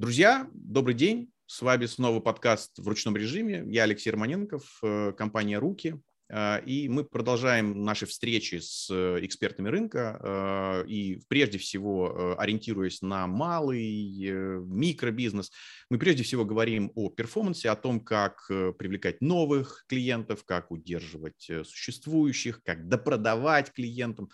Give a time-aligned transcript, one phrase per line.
[0.00, 1.30] Друзья, добрый день.
[1.44, 3.64] С вами снова подкаст в ручном режиме.
[3.66, 6.00] Я Алексей Романенков, э, компания «Руки».
[6.30, 13.26] Э, и мы продолжаем наши встречи с э, экспертами рынка и прежде всего ориентируясь на
[13.26, 15.50] малый микробизнес,
[15.90, 18.46] мы прежде всего говорим о перформансе, о том, как
[18.78, 24.30] привлекать новых клиентов, как удерживать существующих, как допродавать клиентам.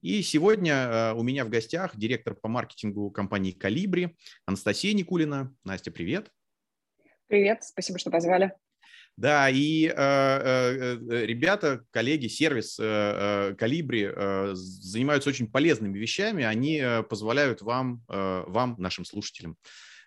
[0.00, 4.16] И сегодня э, у меня в гостях директор по маркетингу компании «Калибри»
[4.46, 5.52] Анастасия Никулина.
[5.64, 6.30] Настя, привет.
[7.26, 8.52] Привет, спасибо, что позвали.
[9.16, 16.44] Да, и э, э, э ребята, коллеги, сервис э, Калибри э, занимаются очень полезными вещами.
[16.44, 16.80] Они
[17.10, 19.56] позволяют вам, э, вам, нашим слушателям,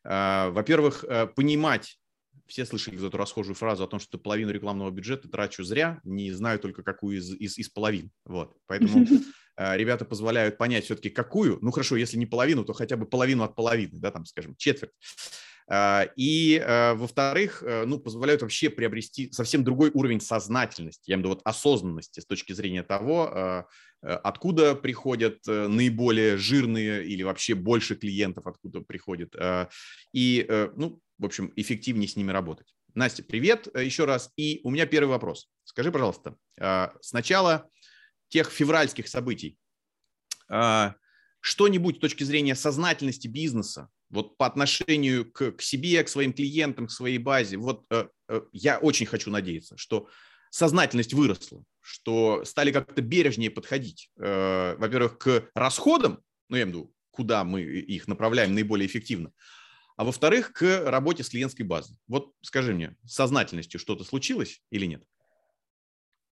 [0.05, 1.03] э, во-первых,
[1.35, 1.99] понимать
[2.51, 6.59] все слышали эту расхожую фразу о том, что половину рекламного бюджета трачу зря, не знаю
[6.59, 8.11] только какую из, из, из половин.
[8.25, 8.55] Вот.
[8.67, 9.07] Поэтому
[9.57, 13.43] Э, ребята позволяют понять все-таки какую, ну хорошо, если не половину, то хотя бы половину
[13.43, 14.91] от половины, да, там, скажем, четверть.
[15.71, 21.29] Э, и, э, во-вторых, ну, позволяют вообще приобрести совсем другой уровень сознательности, я имею в
[21.29, 23.67] виду вот осознанности с точки зрения того,
[24.01, 29.35] откуда приходят наиболее жирные или вообще больше клиентов, откуда приходят,
[30.11, 32.73] и, ну, в общем, эффективнее с ними работать.
[32.95, 34.31] Настя, привет еще раз.
[34.35, 35.49] И у меня первый вопрос.
[35.63, 36.35] Скажи, пожалуйста,
[36.99, 37.69] сначала
[38.27, 39.57] тех февральских событий,
[40.49, 40.95] а,
[41.39, 46.87] что-нибудь с точки зрения сознательности бизнеса, вот по отношению к, к себе, к своим клиентам,
[46.87, 50.09] к своей базе, вот э, э, я очень хочу надеяться, что
[50.49, 56.19] сознательность выросла, что стали как-то бережнее подходить, э, во-первых, к расходам,
[56.49, 59.31] ну, я имею в виду, куда мы их направляем наиболее эффективно,
[60.01, 61.95] а во-вторых, к работе с клиентской базой.
[62.07, 65.03] Вот скажи мне, с сознательностью что-то случилось или нет?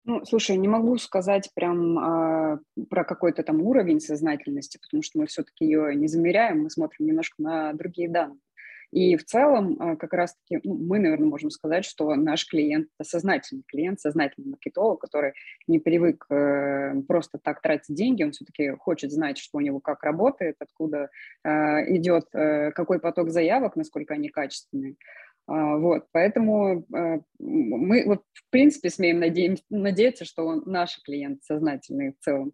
[0.04, 2.60] Ну, слушай, не могу сказать прям а,
[2.92, 7.42] про какой-то там уровень сознательности, потому что мы все-таки ее не замеряем, мы смотрим немножко
[7.42, 8.38] на другие данные.
[8.96, 13.10] И в целом а, как раз-таки ну, мы, наверное, можем сказать, что наш клиент– это
[13.10, 15.34] сознательный клиент, сознательный маркетолог, который
[15.68, 20.02] не привык э, просто так тратить деньги, он все-таки хочет знать, что у него как
[20.04, 21.10] работает, откуда
[21.44, 21.50] э,
[21.98, 24.96] идет, э, какой поток заявок, насколько они качественные.
[25.46, 29.20] А, вот, поэтому а, мы, вот, в принципе, смеем
[29.70, 32.54] надеяться, что он наш клиент сознательный в целом.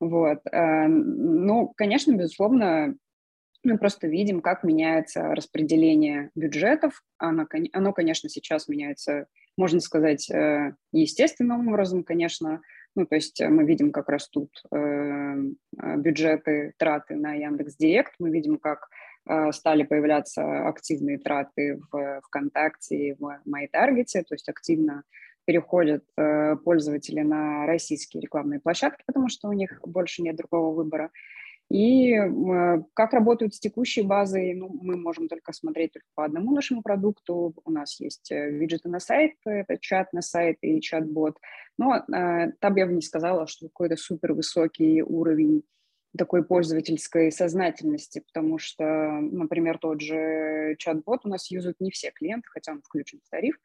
[0.00, 0.38] Вот.
[0.50, 2.96] А, ну, конечно, безусловно,
[3.64, 7.02] мы просто видим, как меняется распределение бюджетов.
[7.18, 12.62] Оно, оно, конечно, сейчас меняется, можно сказать, э, естественным образом, конечно.
[12.94, 15.34] Ну, то есть мы видим, как растут э,
[15.96, 18.88] бюджеты, траты на Яндекс Директ, мы видим, как
[19.24, 25.04] Э, стали появляться активные траты в ВКонтакте и в MyTarget, то есть активно
[25.44, 31.10] переходят э, пользователи на российские рекламные площадки, потому что у них больше нет другого выбора.
[31.72, 36.54] И э, как работают с текущей базой, ну, мы можем только смотреть только по одному
[36.54, 37.54] нашему продукту.
[37.64, 41.38] У нас есть виджеты на сайт, это чат на сайт и чат-бот.
[41.78, 45.62] Но там я бы не сказала, что какой-то супер высокий уровень
[46.16, 52.48] такой пользовательской сознательности, потому что, например, тот же чат-бот у нас юзают не все клиенты,
[52.50, 53.56] хотя он включен в тариф.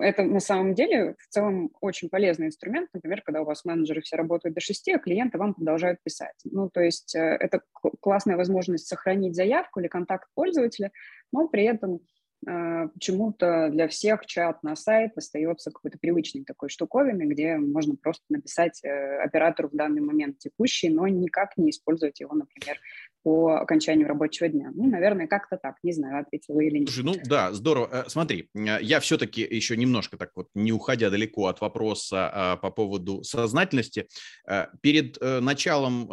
[0.00, 4.16] Это на самом деле в целом очень полезный инструмент, например, когда у вас менеджеры все
[4.16, 6.36] работают до 6, а клиенты вам продолжают писать.
[6.44, 7.62] Ну, то есть э, это
[8.00, 10.90] классная возможность сохранить заявку или контакт пользователя,
[11.32, 12.00] но при этом
[12.46, 18.24] а, почему-то для всех чат на сайт остается какой-то привычной такой штуковиной, где можно просто
[18.30, 22.78] написать э, оператору в данный момент текущий, но никак не использовать его, например,
[23.22, 24.70] по окончанию рабочего дня.
[24.74, 26.88] Ну, наверное, как-то так, не знаю, ответила или нет.
[26.88, 27.88] Слушай, ну да, здорово.
[27.92, 32.70] Э, смотри, я все-таки еще немножко так вот, не уходя далеко от вопроса а, по
[32.70, 34.08] поводу сознательности,
[34.48, 36.08] э, перед э, началом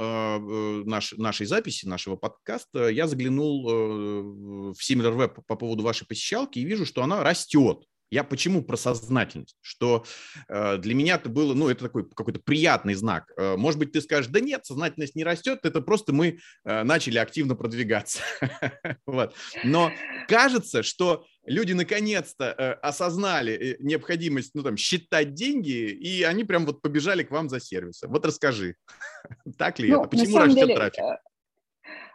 [0.88, 6.86] наш, нашей записи, нашего подкаста, я заглянул в SimilarWeb по поводу вашей посещалки и вижу,
[6.86, 7.84] что она растет.
[8.10, 9.58] Я почему про сознательность?
[9.62, 10.06] Что
[10.48, 13.32] э, для меня это было, ну, это такой какой-то приятный знак.
[13.38, 17.18] Э, может быть, ты скажешь, да нет, сознательность не растет, это просто мы э, начали
[17.18, 18.22] активно продвигаться.
[19.06, 19.36] вот.
[19.64, 19.92] Но
[20.28, 26.66] кажется, что люди наконец-то э, осознали э, необходимость, ну, там, считать деньги, и они прям
[26.66, 28.12] вот побежали к вам за сервисом.
[28.12, 28.76] Вот расскажи,
[29.58, 30.10] так ли ну, это?
[30.10, 31.04] Почему растет деле, трафик?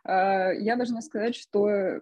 [0.04, 1.98] Э, я должна сказать, что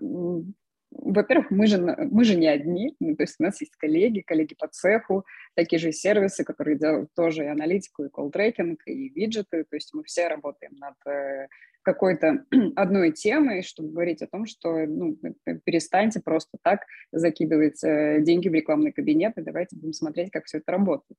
[0.91, 4.55] во-первых, мы же, мы же не одни, ну, то есть у нас есть коллеги, коллеги
[4.59, 9.77] по цеху, такие же сервисы, которые делают тоже и аналитику, и колл-трекинг, и виджеты, то
[9.77, 11.47] есть мы все работаем над э,
[11.83, 12.45] какой-то
[12.77, 15.17] одной темой, чтобы говорить о том, что ну,
[15.65, 16.81] перестаньте просто так
[17.13, 21.19] закидывать э, деньги в рекламный кабинет, и давайте будем смотреть, как все это работает.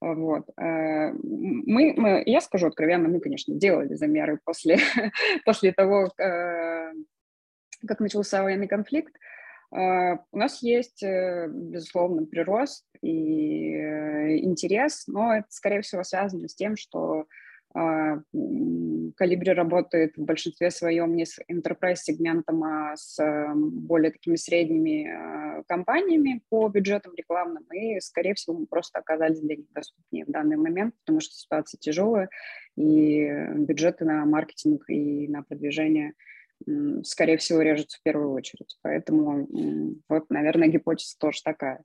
[0.00, 0.48] Вот.
[0.58, 4.78] Э, мы, мы, я скажу откровенно, мы, конечно, делали замеры после,
[5.44, 6.10] после того,
[7.86, 9.14] как начался военный конфликт,
[9.72, 16.48] а, у нас есть, э, безусловно, прирост и э, интерес, но это, скорее всего, связано
[16.48, 17.26] с тем, что
[17.72, 18.18] а,
[19.16, 23.16] Калибри работает в большинстве своем не с enterprise сегментом, а с
[23.54, 29.70] более такими средними компаниями по бюджетам рекламным, и, скорее всего, мы просто оказались для них
[29.72, 32.28] доступнее в данный момент, потому что ситуация тяжелая,
[32.76, 36.14] и бюджеты на маркетинг и на продвижение–
[37.04, 38.76] скорее всего, режутся в первую очередь.
[38.82, 39.48] Поэтому
[40.08, 41.82] вот, наверное, гипотеза тоже такая.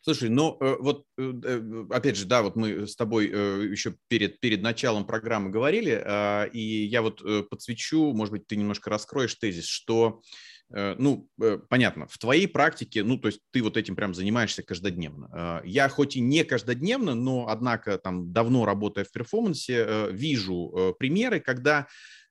[0.00, 4.40] Слушай, ну э, вот э, э, опять же, да, вот мы с тобой еще перед,
[4.40, 9.66] перед началом программы говорили, а, и я вот подсвечу, может быть, ты немножко раскроешь тезис,
[9.66, 10.22] что,
[10.70, 11.28] ну,
[11.68, 15.28] понятно, в твоей практике, ну, то есть ты вот этим прям занимаешься каждодневно.
[15.32, 21.40] А, я хоть и не каждодневно, но, однако, там, давно работая в перформансе, вижу примеры,
[21.40, 21.86] когда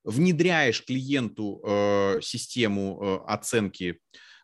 [0.08, 3.98] внедряешь клиенту э, систему э, оценки,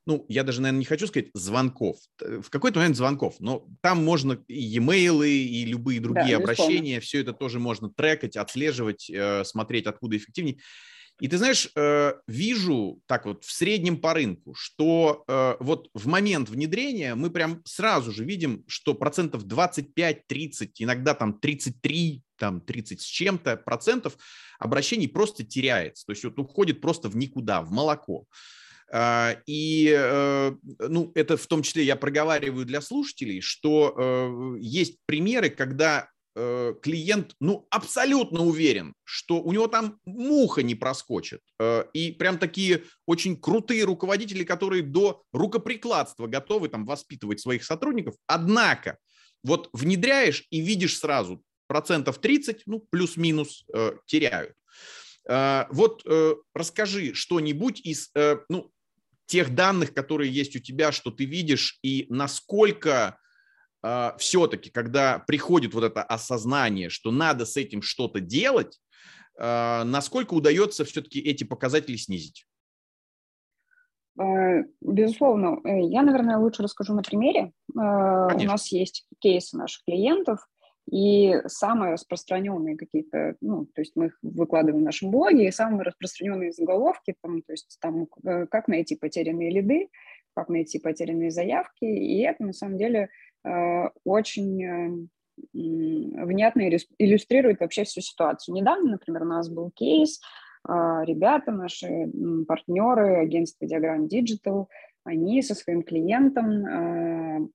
[0.06, 4.38] ну, я даже, наверное, не хочу сказать звонков, в какой-то момент звонков, но там можно
[4.48, 9.86] и e-mail, и любые другие да, обращения, все это тоже можно трекать, отслеживать, э, смотреть,
[9.86, 10.58] откуда эффективнее.
[11.20, 16.08] И ты знаешь, э, вижу так вот в среднем по рынку, что э, вот в
[16.08, 23.00] момент внедрения мы прям сразу же видим, что процентов 25-30, иногда там 33, там 30
[23.00, 24.16] с чем-то процентов
[24.58, 26.06] обращений просто теряется.
[26.06, 28.26] То есть вот уходит просто в никуда, в молоко.
[28.92, 35.50] А, и, э, ну, это в том числе я проговариваю для слушателей, что есть примеры,
[35.50, 41.40] когда Э, клиент, ну, абсолютно уверен, что у него там муха не проскочит.
[41.60, 48.16] Э, и прям такие очень крутые руководители, которые до рукоприкладства готовы там воспитывать своих сотрудников.
[48.26, 48.98] Однако,
[49.44, 51.40] вот внедряешь и видишь сразу
[51.74, 54.54] процентов 30, ну, плюс-минус э, теряют.
[55.26, 56.04] Вот
[56.54, 58.12] расскажи что-нибудь из,
[58.50, 58.70] ну,
[59.24, 63.18] тех данных, которые есть у тебя, что ты видишь, и насколько
[64.18, 68.78] все-таки, когда приходит вот это осознание, что надо с этим что-то делать,
[69.38, 72.44] насколько удается все-таки эти показатели снизить?
[74.80, 77.52] Безусловно, э, я, наверное, лучше расскажу на примере.
[77.74, 78.36] Конечно.
[78.36, 80.46] У нас есть кейсы наших клиентов,
[80.90, 85.82] и самые распространенные какие-то, ну, то есть мы их выкладываем в нашем блоге, и самые
[85.82, 89.88] распространенные заголовки, там, то есть там, э, как найти потерянные лиды,
[90.34, 93.08] как найти потерянные заявки, и это на самом деле
[93.44, 95.08] Э, очень э,
[95.52, 98.54] внятно иллюстрирует вообще всю ситуацию.
[98.54, 100.20] Недавно, например, у нас был кейс,
[100.66, 100.72] э,
[101.04, 102.08] ребята, наши
[102.46, 104.66] партнеры, агентство Diagram Digital,
[105.04, 107.50] они со своим клиентом,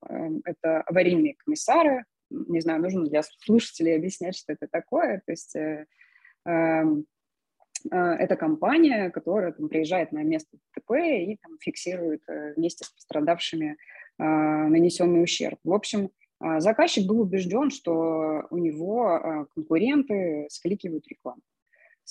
[0.45, 5.55] это аварийные комиссары, не знаю, нужно для слушателей объяснять, что это такое, то есть
[6.45, 7.05] эм,
[7.91, 12.23] это компания, которая там, приезжает на место ДТП и там, фиксирует
[12.55, 13.77] вместе с пострадавшими
[14.19, 15.59] а, нанесенный ущерб.
[15.63, 16.09] В общем,
[16.39, 21.41] а, заказчик был убежден, что у него а, конкуренты скликивают рекламу.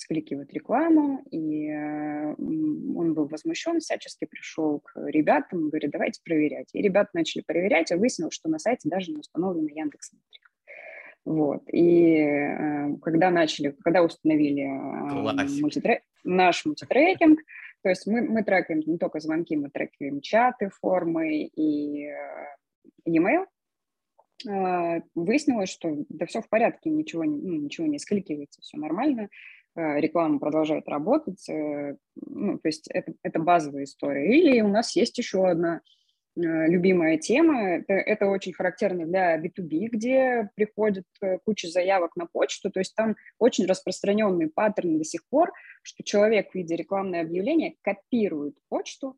[0.01, 6.69] Скликивают рекламу, и он был возмущен, всячески пришел к ребятам, говорит, давайте проверять.
[6.71, 10.13] И ребята начали проверять, а выяснилось, что на сайте даже не установлена Яндекс.
[11.25, 11.63] Вот.
[11.73, 12.25] И
[13.01, 14.63] когда начали, когда установили
[15.59, 17.41] мультитрек, наш мультитрекинг,
[17.81, 22.15] то есть мы, мы трекаем не только звонки, мы трекаем чаты, формы и э,
[23.05, 23.47] e-mail.
[24.47, 29.27] А, выяснилось, что да все в порядке, ничего, ну, ничего не скликивается, все нормально, э,
[29.75, 31.47] реклама продолжает работать.
[31.49, 34.37] Э, ну, то есть это, это базовая история.
[34.37, 35.81] Или у нас есть еще одна
[36.39, 37.61] Э, любимая тема.
[37.61, 42.69] Это, это очень характерно для B2B, где приходит э, куча заявок на почту.
[42.71, 47.75] То есть там очень распространенный паттерн до сих пор, что человек в виде рекламное объявление
[47.81, 49.17] копирует почту,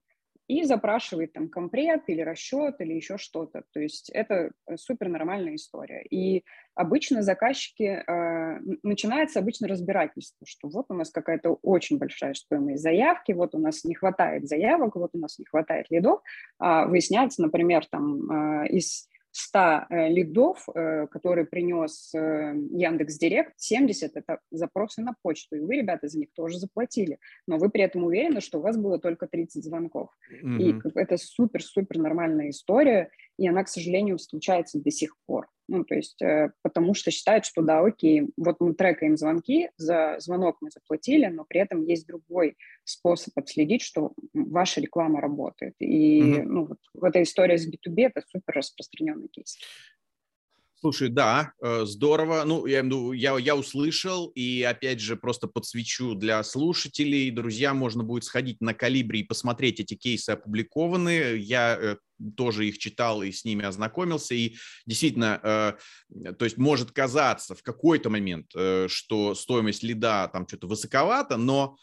[0.52, 3.64] и запрашивает там компрет или расчет или еще что-то.
[3.72, 6.04] То есть это э, супер нормальная история.
[6.10, 6.44] И
[6.76, 13.32] обычно заказчики, э, начинается обычно разбирательство, что вот у нас какая-то очень большая стоимость заявки,
[13.32, 16.20] вот у нас не хватает заявок, вот у нас не хватает лидов.
[16.60, 19.60] А выясняется, например, там э, из 100
[19.90, 25.78] э, лидов, э, которые принес э, Яндекс Директ, 70 это запросы на почту, и вы,
[25.78, 29.28] ребята, за них тоже заплатили, но вы при этом уверены, что у вас было только
[29.28, 30.10] 30 звонков.
[30.32, 30.58] Mm-hmm.
[30.60, 35.48] И это супер-супер нормальная история, и она, к сожалению, случается до сих пор.
[35.72, 40.18] Ну, то есть, э, потому что считают, что да, окей, вот мы трекаем звонки, за
[40.20, 45.76] звонок мы заплатили, но при этом есть другой способ отследить, что ваша реклама работает.
[45.80, 46.44] И mm-hmm.
[46.44, 49.60] ну, вот, вот эта история с B2B– это супер распространенный кейс.
[50.82, 52.44] Слушай, да, э, здорово.
[52.44, 52.84] Ну, я,
[53.14, 57.30] я, я услышал, и опять же просто подсвечу для слушателей.
[57.30, 61.38] Друзья, можно будет сходить на Калибри и посмотреть эти кейсы опубликованы.
[61.38, 61.98] Я э,
[62.36, 64.34] тоже их читал и с ними ознакомился.
[64.34, 64.56] И
[64.88, 68.48] действительно, э, то есть может казаться в какой-то момент,
[68.88, 71.78] что стоимость лида там что-то высоковато, но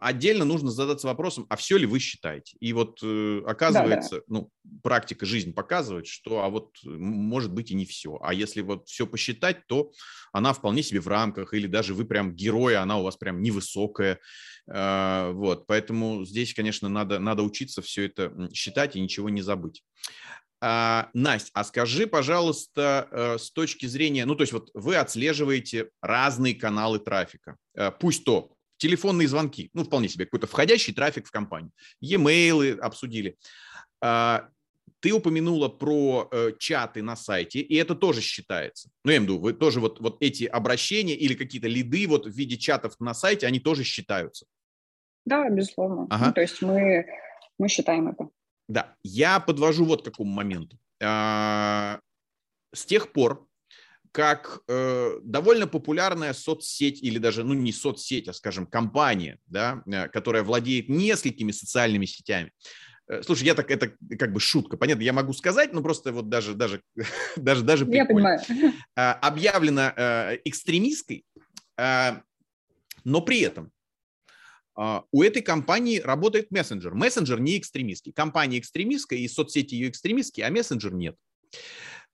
[0.00, 2.56] отдельно нужно задаться вопросом, а все ли вы считаете?
[2.60, 4.24] И вот э, оказывается, да, да.
[4.28, 4.50] ну,
[4.82, 8.18] практика жизнь показывает, что, а вот может быть и не все.
[8.22, 9.92] А если вот все посчитать, то
[10.32, 14.18] она вполне себе в рамках, или даже вы прям герой, она у вас прям невысокая.
[14.66, 19.84] Э, вот, поэтому здесь, конечно, надо, надо учиться все это считать и ничего не забыть.
[20.58, 26.54] А, Настя, а скажи, пожалуйста, с точки зрения, ну, то есть вот вы отслеживаете разные
[26.54, 27.58] каналы трафика,
[28.00, 33.36] пусть то телефонные звонки, ну, вполне себе, какой-то входящий трафик в компанию, e-mail обсудили.
[34.00, 34.48] А,
[35.00, 38.90] ты упомянула про э, чаты на сайте, и это тоже считается.
[39.04, 42.26] Ну, я имею в виду, вы тоже вот, вот эти обращения или какие-то лиды вот
[42.26, 44.46] в виде чатов на сайте, они тоже считаются.
[45.24, 46.06] Да, безусловно.
[46.10, 46.26] Ага.
[46.26, 47.06] Ну, то есть мы,
[47.58, 48.28] мы считаем это.
[48.68, 50.78] Да, я подвожу вот к какому моменту.
[51.02, 52.00] А,
[52.74, 53.45] с тех пор,
[54.16, 60.08] как э, довольно популярная соцсеть или даже, ну не соцсеть, а, скажем, компания, да, э,
[60.08, 62.50] которая владеет несколькими социальными сетями.
[63.10, 66.30] Э, слушай, я так, это как бы шутка, понятно, я могу сказать, но просто вот
[66.30, 66.80] даже, даже,
[67.36, 68.40] даже, даже Я понимаю.
[68.96, 71.26] А, объявлена э, экстремистской,
[71.76, 72.22] а,
[73.04, 73.70] но при этом
[74.74, 76.94] а, у этой компании работает мессенджер.
[76.94, 78.12] Мессенджер не экстремистский.
[78.12, 81.16] Компания экстремистская и соцсети ее экстремистские, а мессенджер нет.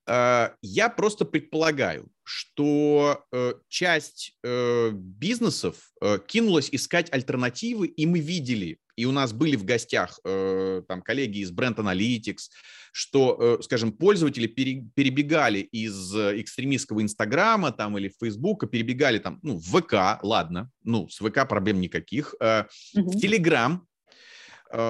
[0.07, 5.93] Э, я просто предполагаю, что э, часть э, бизнесов
[6.27, 11.53] кинулась искать альтернативы, и мы видели, и у нас были в гостях там коллеги из
[11.53, 12.51] Brand Analytics,
[12.93, 20.23] что, скажем, пользователи перебегали из экстремистского Инстаграма там или Фейсбука, перебегали там, ну, в ВК,
[20.23, 23.87] ладно, ну, с ВК проблем никаких, в Телеграм,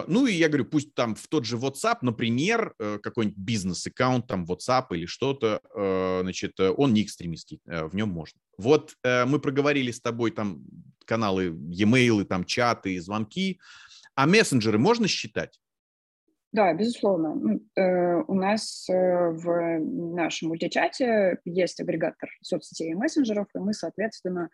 [0.07, 4.45] ну и я говорю, пусть там в тот же WhatsApp, например, э, какой-нибудь бизнес-аккаунт, там
[4.45, 8.41] WhatsApp или что-то, э, значит, он не экстремистский, в нем можно.
[8.59, 10.63] Вот мы проговорили с тобой там
[11.05, 13.59] каналы e-mail, там чаты, звонки,
[14.15, 15.59] а мессенджеры можно считать?
[16.53, 17.59] Да, безусловно.
[18.29, 24.51] У нас в нашем мультичате есть агрегатор соцсетей и мессенджеров, и мы, соответственно,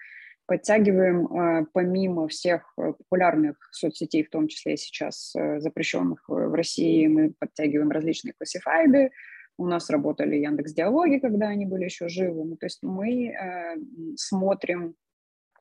[0.48, 7.06] подтягиваем а, помимо всех э, популярных соцсетей, в том числе сейчас э, запрещенных в России,
[7.06, 9.10] мы подтягиваем различные классифайды.
[9.58, 12.44] У нас работали Яндекс Диалоги, когда они были еще живы.
[12.44, 13.76] Ну, то есть мы э,
[14.16, 14.94] смотрим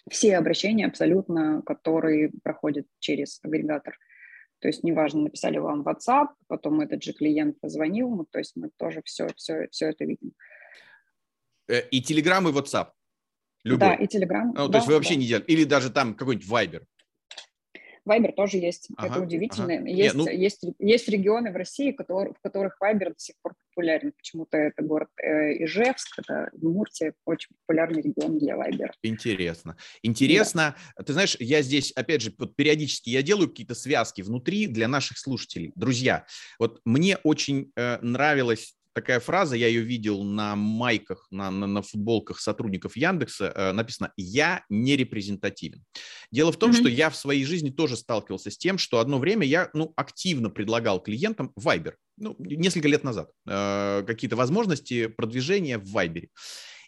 [0.10, 3.98] все обращения абсолютно, которые проходят через агрегатор.
[4.60, 8.70] То есть неважно, написали вам WhatsApp, потом этот же клиент позвонил, ну, то есть мы
[8.77, 10.32] тоже все, все, все это видим.
[11.67, 12.88] И Telegram, и WhatsApp?
[13.63, 13.79] Любой.
[13.79, 14.45] Да, и Telegram.
[14.45, 15.19] Ну, то да, есть вы вообще да.
[15.19, 15.53] не делаете?
[15.53, 16.83] Или даже там какой-нибудь Viber?
[18.07, 18.89] Viber тоже есть.
[18.95, 19.73] Ага, это удивительно.
[19.73, 19.87] Ага.
[19.87, 20.27] Есть, Нет, ну...
[20.27, 24.13] есть, есть регионы в России, которые, в которых Viber до сих пор популярен.
[24.13, 28.91] Почему-то это город э, Ижевск, это Удмуртия, очень популярный регион для Viber.
[29.03, 29.77] Интересно.
[30.01, 30.75] Интересно.
[30.97, 31.03] Да.
[31.03, 35.17] Ты знаешь, я здесь, опять же, вот периодически я делаю какие-то связки внутри для наших
[35.17, 35.73] слушателей.
[35.75, 36.25] Друзья,
[36.59, 41.84] вот мне очень э, нравилось такая фраза, я ее видел на майках, на, на, на
[41.84, 45.84] футболках сотрудников Яндекса, э, написано «Я не репрезентативен».
[46.32, 46.80] Дело в том, mm-hmm.
[46.80, 50.50] что я в своей жизни тоже сталкивался с тем, что одно время я ну, активно
[50.50, 56.30] предлагал клиентам Viber, ну, несколько лет назад, э, какие-то возможности продвижения в Viber.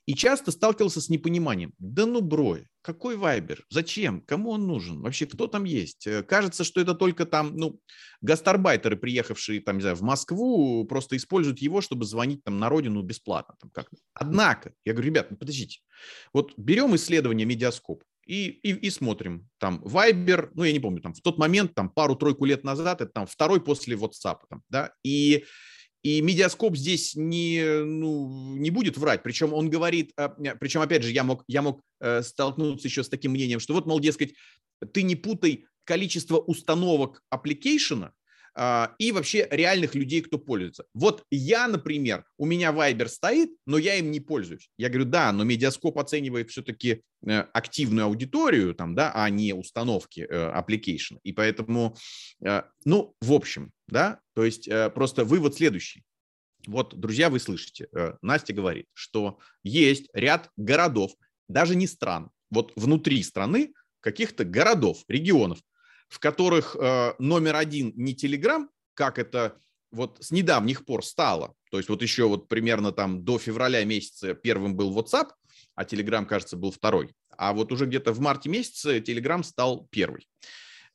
[0.10, 1.72] И часто сталкивался с непониманием.
[1.78, 3.64] Да ну брой, какой Вайбер?
[3.70, 4.22] Зачем?
[4.22, 5.02] Кому он нужен?
[5.02, 6.08] Вообще, кто там есть?
[6.08, 7.80] Э, кажется, что это только там, ну,
[8.22, 13.04] гастарбайтеры, приехавшие там, не знаю, в Москву, просто используют его, чтобы звонить там на родину
[13.04, 13.54] бесплатно.
[13.62, 15.82] Там, как Однако, я говорю, ребят, ну подождите.
[16.34, 19.48] Вот берем исследование Медиаскоп и, и, и смотрим.
[19.60, 23.12] Там Вайбер, ну, я не помню, там в тот момент, там пару-тройку лет назад, это
[23.12, 25.46] там второй после WhatsApp, там, да, и
[26.04, 29.22] и медиаскоп здесь не, ну, не будет врать.
[29.24, 33.10] Причем он говорит, а, причем, опять же, я мог, я мог э, столкнуться еще с
[33.10, 34.34] таким мнением, что вот, мол, дескать,
[34.94, 38.14] ты не путай количество установок application а
[38.58, 40.86] и вообще реальных людей, кто пользуется.
[40.94, 44.70] Вот я, например, у меня Viber стоит, но я им не пользуюсь.
[44.78, 50.22] Я говорю, да, но медиаскоп оценивает все-таки э, активную аудиторию, там, да, а не установки
[50.22, 51.20] э, application.
[51.24, 51.96] И поэтому,
[52.44, 56.04] э, ну, в общем, да, то есть просто вывод следующий.
[56.68, 57.88] Вот, друзья, вы слышите,
[58.22, 61.14] Настя говорит, что есть ряд городов,
[61.48, 65.60] даже не стран, вот внутри страны каких-то городов, регионов,
[66.10, 69.58] в которых э, номер один не Telegram, как это
[69.92, 74.34] вот с недавних пор стало, То есть вот еще вот примерно там до февраля месяца
[74.34, 75.30] первым был WhatsApp,
[75.76, 77.14] а Telegram, кажется, был второй.
[77.38, 80.28] А вот уже где-то в марте месяце Telegram стал первый.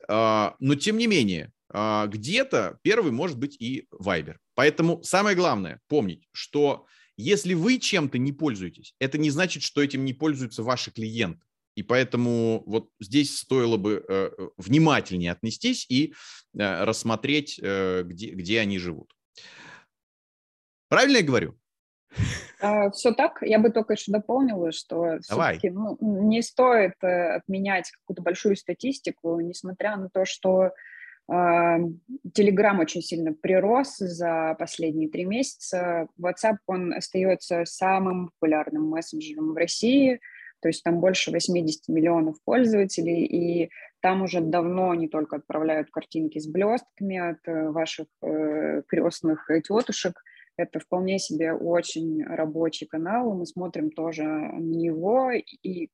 [0.08, 4.36] А, но тем не менее, а, где-то первый может быть и Viber.
[4.54, 10.04] Поэтому самое главное помнить, что если вы чем-то не пользуетесь, это не значит, что этим
[10.04, 11.40] не пользуются ваши клиенты.
[11.74, 16.14] И поэтому вот здесь стоило бы э, внимательнее отнестись и
[16.56, 19.12] э, рассмотреть, э, где, где они живут.
[20.88, 21.58] Правильно я говорю?
[22.60, 23.38] А, все так.
[23.42, 29.96] Я бы только еще дополнила, что все-таки ну, не стоит отменять какую-то большую статистику, несмотря
[29.96, 30.70] на то, что
[31.26, 36.06] Телеграм очень сильно прирос за последние три месяца.
[36.20, 40.20] WhatsApp, он остается самым популярным мессенджером в России,
[40.64, 46.38] то есть там больше 80 миллионов пользователей, и там уже давно не только отправляют картинки
[46.38, 50.22] с блестками от э, ваших э, крестных тетушек,
[50.56, 55.90] это вполне себе очень рабочий канал, мы смотрим тоже на него, и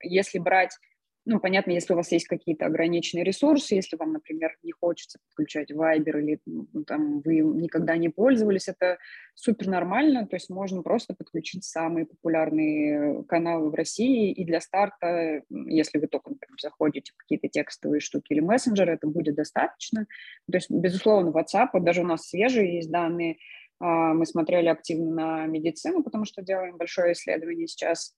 [0.00, 0.78] если брать
[1.26, 5.70] ну, понятно, если у вас есть какие-то ограниченные ресурсы, если вам, например, не хочется подключать
[5.70, 8.98] Viber или ну, там вы никогда не пользовались, это
[9.34, 15.42] супер нормально, то есть можно просто подключить самые популярные каналы в России, и для старта,
[15.48, 20.06] если вы только, например, заходите в какие-то текстовые штуки или мессенджеры, это будет достаточно.
[20.50, 23.38] То есть, безусловно, WhatsApp, даже у нас свежие есть данные,
[23.80, 28.14] а, мы смотрели активно на медицину, потому что делаем большое исследование сейчас,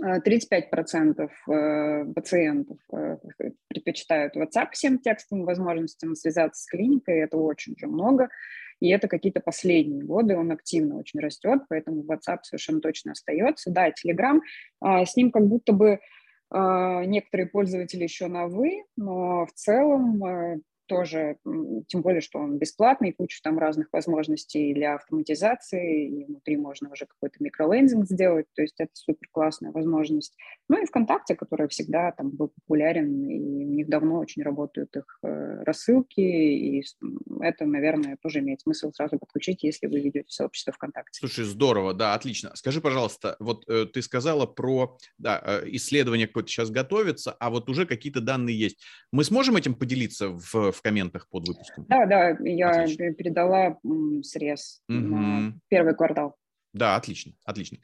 [0.00, 3.16] 35% э, пациентов э,
[3.68, 8.28] предпочитают WhatsApp всем текстовым возможностям связаться с клиникой, это очень же много,
[8.80, 13.70] и это какие-то последние годы, он активно очень растет, поэтому WhatsApp совершенно точно остается.
[13.70, 14.40] Да, Telegram,
[14.80, 16.00] а, с ним как будто бы
[16.50, 21.36] а, некоторые пользователи еще на «вы», но в целом э, тоже,
[21.88, 27.06] тем более, что он бесплатный, куча там разных возможностей для автоматизации, и внутри можно уже
[27.06, 30.36] какой-то микролендинг сделать, то есть это супер классная возможность.
[30.68, 35.18] Ну и ВКонтакте, который всегда там был популярен, и у них давно очень работают их
[35.22, 36.82] э, рассылки, и
[37.40, 41.18] это, наверное, тоже имеет смысл сразу подключить, если вы ведете сообщество ВКонтакте.
[41.18, 42.50] Слушай, здорово, да, отлично.
[42.54, 47.68] Скажи, пожалуйста, вот э, ты сказала про да, э, исследование какое-то сейчас готовится, а вот
[47.68, 48.82] уже какие-то данные есть.
[49.12, 51.86] Мы сможем этим поделиться в в комментах под выпуском.
[51.88, 53.12] Да, да, я отлично.
[53.14, 53.78] передала
[54.22, 54.98] срез угу.
[54.98, 56.36] на первый квартал.
[56.72, 57.78] Да, отлично, отлично.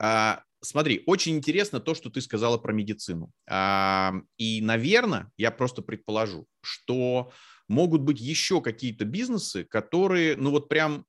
[0.00, 3.30] А, смотри, очень интересно то, что ты сказала про медицину.
[3.48, 7.30] А, и, наверное, я просто предположу, что
[7.68, 11.04] могут быть еще какие-то бизнесы, которые, ну вот прям,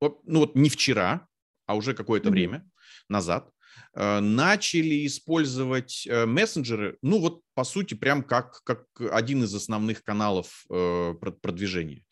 [0.00, 1.26] ну вот не вчера,
[1.66, 2.32] а уже какое-то mm-hmm.
[2.32, 2.70] время
[3.08, 3.50] назад
[3.94, 10.64] начали использовать э, мессенджеры, ну вот по сути прям как, как один из основных каналов
[10.70, 12.04] э, продвижения.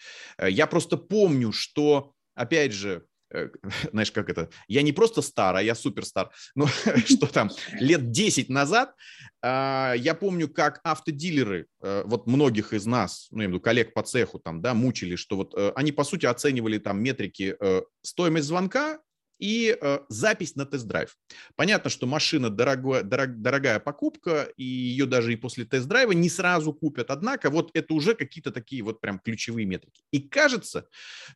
[0.42, 3.05] Я просто помню, что, опять же,
[3.92, 6.66] знаешь, как это, я не просто стар, а я суперстар, ну,
[7.07, 8.94] что там, лет 10 назад,
[9.42, 14.03] я помню, как автодилеры, вот многих из нас, ну, я имею в виду коллег по
[14.03, 17.55] цеху там, да, мучили, что вот они, по сути, оценивали там метрики
[18.03, 19.00] стоимость звонка
[19.38, 21.16] и э, запись на тест-драйв.
[21.57, 26.73] Понятно, что машина дорогая, дорог, дорогая покупка, и ее даже и после тест-драйва не сразу
[26.73, 27.11] купят.
[27.11, 30.03] Однако вот это уже какие-то такие вот прям ключевые метрики.
[30.12, 30.87] И кажется,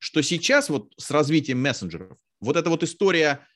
[0.00, 3.46] что сейчас вот с развитием мессенджеров, вот эта вот история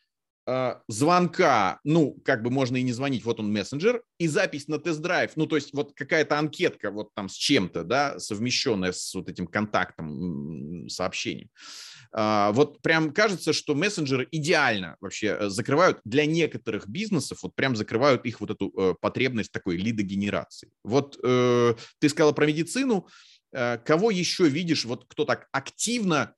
[0.46, 4.78] э, звонка, ну, как бы можно и не звонить, вот он мессенджер, и запись на
[4.78, 9.28] тест-драйв, ну, то есть вот какая-то анкетка вот там с чем-то, да, совмещенная с вот
[9.28, 11.48] этим контактом, сообщением.
[11.48, 17.74] А, вот прям кажется, что мессенджеры идеально вообще э, закрывают для некоторых бизнесов, вот прям
[17.74, 20.70] закрывают их вот эту э, потребность такой лидогенерации.
[20.84, 23.08] Вот э, ты сказала про медицину,
[23.50, 26.34] кого еще видишь, вот кто так активно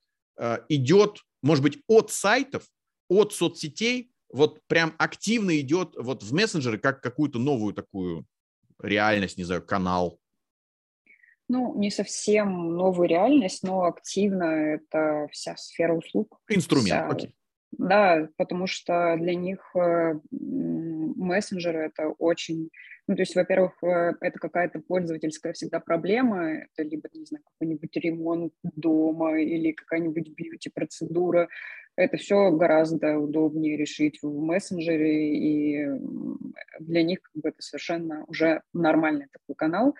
[0.68, 2.64] идет, может быть, от сайтов,
[3.08, 8.26] от соцсетей, вот прям активно идет вот в мессенджеры как какую-то новую такую
[8.82, 10.18] реальность, не знаю, канал,
[11.48, 16.40] ну, не совсем новую реальность, но активно это вся сфера услуг.
[16.48, 17.08] Инструмент, вся...
[17.08, 17.34] окей.
[17.78, 22.70] Да, потому что для них э, мессенджеры это очень...
[23.06, 27.96] Ну, то есть, во-первых, э, это какая-то пользовательская всегда проблема, это либо, не знаю, какой-нибудь
[27.96, 31.48] ремонт дома или какая-нибудь бьюти-процедура.
[31.96, 35.86] Это все гораздо удобнее решить в мессенджере, и
[36.80, 39.94] для них как бы, это совершенно уже нормальный такой канал.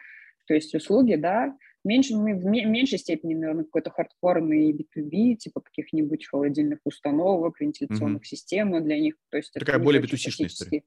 [0.47, 6.27] То есть услуги, да, меньше, мы в меньшей степени, наверное, какой-то хардкорный B2B, типа каких-нибудь
[6.27, 8.27] холодильных установок, вентиляционных mm-hmm.
[8.27, 9.53] систем, но для них, то есть...
[9.53, 10.83] Такая более b история.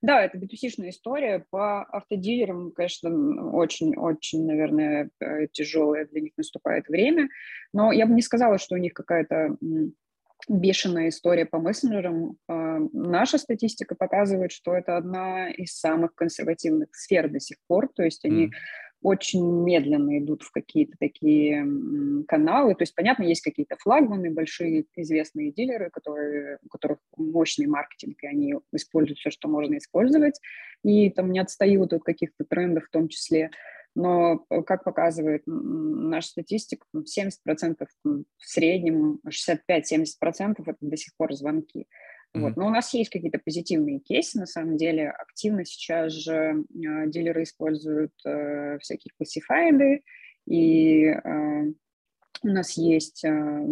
[0.00, 1.44] Да, это B2C-шная история.
[1.50, 5.10] По автодилерам, конечно, очень-очень, наверное,
[5.52, 7.28] тяжелое для них наступает время.
[7.72, 9.56] Но я бы не сказала, что у них какая-то
[10.48, 12.36] бешеная история по мессенджерам.
[12.48, 17.88] А, наша статистика показывает, что это одна из самых консервативных сфер до сих пор.
[17.94, 18.50] То есть они mm
[19.02, 21.64] очень медленно идут в какие-то такие
[22.26, 22.74] каналы.
[22.74, 28.26] То есть, понятно, есть какие-то флагманы, большие известные дилеры, которые, у которых мощный маркетинг, и
[28.26, 30.40] они используют все, что можно использовать,
[30.82, 33.50] и там не отстают от каких-то трендов в том числе.
[33.98, 41.80] Но, э, как показывает наша статистика, 70% в среднем, 65-70% это до сих пор звонки.
[41.80, 42.40] Mm-hmm.
[42.40, 42.56] Вот.
[42.56, 45.10] Но у нас есть какие-то позитивные кейсы, на самом деле.
[45.10, 50.04] Активно сейчас же э, дилеры используют э, всякие классифайды,
[50.46, 51.72] и э,
[52.42, 53.66] у нас есть э,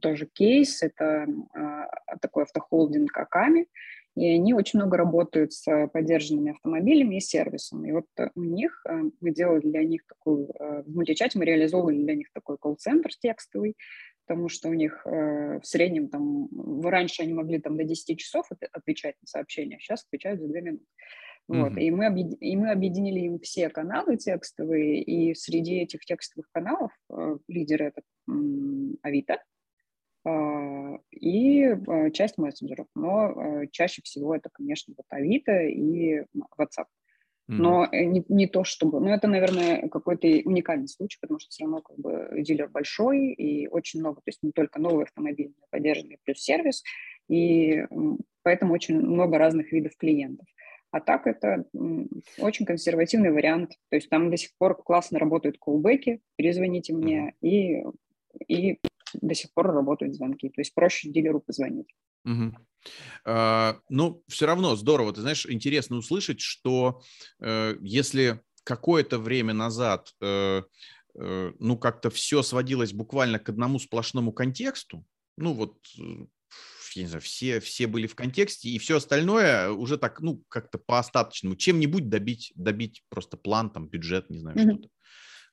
[0.00, 3.66] тоже кейс, это э, такой автохолдинг Аками,
[4.16, 7.84] и они очень много работают с поддержанными автомобилями и сервисом.
[7.84, 12.02] И вот у них э, мы делали для них такую, э, в мультичате мы реализовывали
[12.02, 13.76] для них такой колл-центр текстовый,
[14.26, 16.48] потому что у них э, в среднем там,
[16.82, 20.60] раньше они могли там до 10 часов отвечать на сообщения, а сейчас отвечают за 2
[20.60, 20.84] минуты.
[21.48, 21.72] Вот.
[21.72, 21.80] Mm-hmm.
[21.80, 26.90] И, мы объединили, и мы объединили им все каналы текстовые, и среди этих текстовых каналов
[27.10, 28.32] э, лидеры это э,
[29.02, 29.38] Авито э,
[31.10, 32.86] и э, часть мессенджеров.
[32.94, 36.24] Но э, чаще всего это, конечно, вот Авито и
[36.58, 36.86] WhatsApp.
[37.48, 38.04] Но mm-hmm.
[38.06, 38.98] не, не то чтобы...
[39.00, 43.68] Ну, это, наверное, какой-то уникальный случай, потому что все равно как бы дилер большой и
[43.68, 46.82] очень много, то есть не только новые автомобили, но плюс сервис,
[47.28, 47.84] и
[48.42, 50.46] поэтому очень много разных видов клиентов.
[50.90, 51.66] А так это
[52.38, 53.72] очень консервативный вариант.
[53.90, 57.84] То есть там до сих пор классно работают колбеки, перезвоните мне, и,
[58.48, 58.78] и
[59.20, 60.48] до сих пор работают звонки.
[60.48, 61.94] То есть проще дилеру позвонить.
[62.24, 62.54] Угу.
[63.24, 65.12] А, ну, все равно здорово.
[65.12, 67.02] Ты знаешь, интересно услышать, что
[67.40, 70.62] э, если какое-то время назад, э,
[71.18, 75.04] э, ну, как-то все сводилось буквально к одному сплошному контексту,
[75.36, 75.76] ну, вот
[76.96, 80.78] я не знаю, все, все были в контексте, и все остальное уже так, ну, как-то
[80.78, 84.72] по остаточному, чем-нибудь добить, добить просто план, там, бюджет, не знаю, mm-hmm.
[84.72, 84.88] что-то.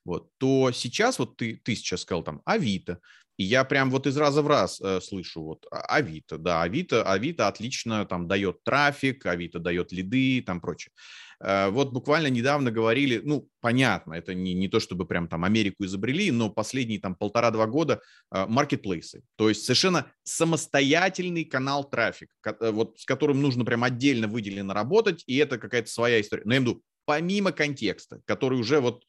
[0.06, 3.00] Вот, то сейчас вот ты, ты сейчас сказал там Авито,
[3.38, 7.04] и я прям вот из раза в раз э, слышу вот а, Авито, да, Авито,
[7.04, 10.92] Авито отлично там дает трафик, Авито дает лиды, там прочее.
[11.40, 15.84] Э, вот буквально недавно говорили, ну, понятно, это не, не то, чтобы прям там Америку
[15.86, 22.72] изобрели, но последние там полтора-два года э, маркетплейсы, то есть совершенно самостоятельный канал трафик, э,
[22.72, 26.44] вот с которым нужно прям отдельно выделенно работать, и это какая-то своя история.
[26.46, 29.04] Но я имею в виду, помимо контекста, который уже вот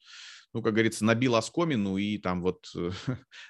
[0.55, 2.91] ну, как говорится, набил оскомину и там вот э,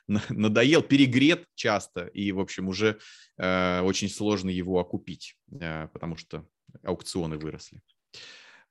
[0.30, 2.98] надоел, перегрет часто, и, в общем, уже
[3.38, 6.48] э, очень сложно его окупить, э, потому что
[6.84, 7.82] аукционы выросли.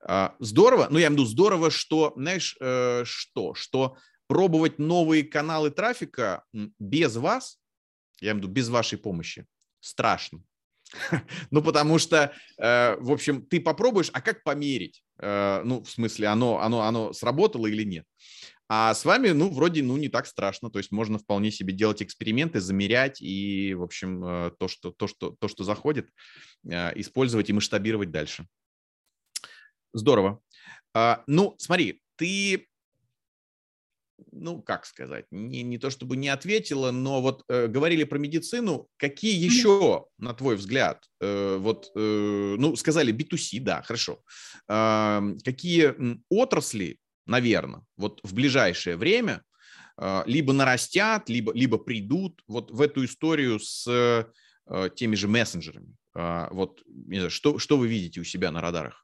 [0.05, 3.55] Э, здорово, ну, я имею в виду здорово, что, знаешь, э, что?
[3.55, 6.42] Что пробовать новые каналы трафика
[6.81, 7.61] без вас,
[8.20, 9.47] я имею в виду без вашей помощи,
[9.79, 10.42] страшно.
[11.50, 15.02] Ну, потому что, э, в общем, ты попробуешь, а как померить?
[15.18, 18.04] Э, ну, в смысле, оно, оно, оно сработало или нет?
[18.68, 20.70] А с вами, ну, вроде, ну, не так страшно.
[20.70, 25.07] То есть можно вполне себе делать эксперименты, замерять и, в общем, э, то, что, то,
[25.07, 26.09] что, то, что заходит,
[26.64, 28.46] использовать и масштабировать дальше.
[29.92, 30.40] Здорово.
[30.94, 32.66] А, ну, смотри, ты
[34.33, 38.88] ну, как сказать, не, не то чтобы не ответила, но вот э, говорили про медицину.
[38.96, 44.22] Какие еще, на твой взгляд, э, вот, э, ну, сказали B2C, да, хорошо.
[44.68, 45.94] Э, какие
[46.29, 49.42] отрасли, наверное, вот в ближайшее время
[49.98, 55.94] э, либо нарастят, либо, либо придут вот в эту историю с э, теми же мессенджерами?
[56.14, 59.04] Э, вот, не знаю, что, что вы видите у себя на радарах?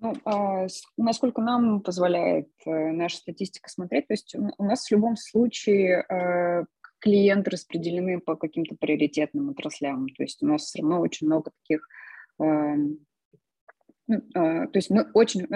[0.00, 5.16] Ну, а, насколько нам позволяет э, наша статистика смотреть, то есть у нас в любом
[5.16, 6.64] случае э,
[7.00, 11.88] клиенты распределены по каким-то приоритетным отраслям, то есть у нас все равно очень много таких,
[12.40, 12.98] эм,
[14.06, 15.48] ну, э, то есть мы очень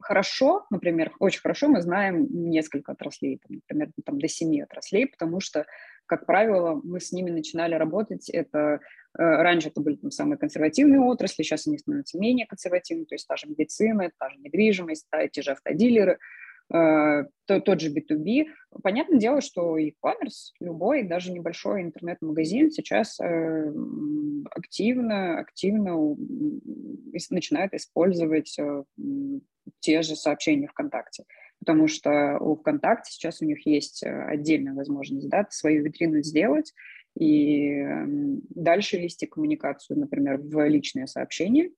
[0.00, 5.40] хорошо, например, очень хорошо мы знаем несколько отраслей, там, например, там, до семи отраслей, потому
[5.40, 5.66] что
[6.10, 8.28] как правило, мы с ними начинали работать.
[8.30, 8.80] Это
[9.14, 13.36] раньше это были там, самые консервативные отрасли, сейчас они становятся менее консервативными, то есть та
[13.36, 16.18] же медицина, та же недвижимость, та, те же автодилеры,
[16.72, 18.46] э, то, тот же B2B.
[18.82, 23.72] Понятное дело, что e-commerce, любой, даже небольшой интернет-магазин сейчас э,
[24.50, 26.16] активно, активно
[27.30, 28.84] начинает использовать э,
[29.80, 31.24] те же сообщения ВКонтакте
[31.60, 36.72] потому что у ВКонтакте сейчас у них есть э, отдельная возможность да, свою витрину сделать,
[37.20, 37.84] и
[38.48, 41.70] дальше вести коммуникацию, например, в личные сообщения.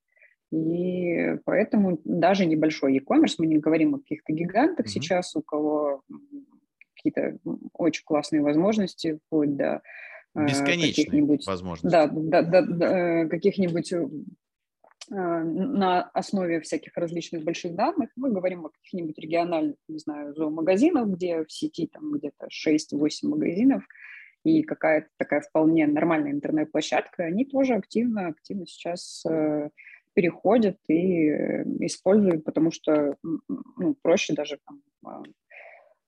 [0.51, 4.89] И поэтому даже небольшой e-commerce, мы не говорим о каких-то гигантах mm-hmm.
[4.89, 6.01] сейчас, у кого
[6.95, 7.37] какие-то
[7.73, 9.81] очень классные возможности, вплоть до
[10.33, 11.89] э, каких-нибудь возможностей.
[11.89, 14.07] Да, да, да, да э, каких-нибудь э,
[15.09, 18.11] на основе всяких различных больших данных.
[18.15, 23.83] Мы говорим о каких-нибудь региональных, не знаю, зоомагазинах, где в сети там где-то 6-8 магазинов,
[24.43, 29.25] и какая-то такая вполне нормальная интернет-площадка, они тоже активно, активно сейчас
[30.13, 31.29] переходят и
[31.85, 35.23] используют, потому что ну, проще даже там, а,